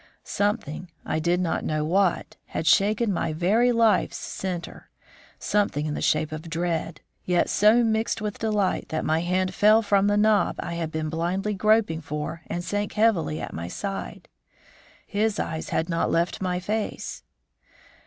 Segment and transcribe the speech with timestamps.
[0.23, 4.89] Something, I did not know what, had shaken my very life's center
[5.37, 9.83] something in the shape of dread, yet so mixed with delight that my hand fell
[9.83, 14.27] from the knob I had been blindly groping for and sank heavily at my side.
[15.05, 17.21] His eyes had not left my face.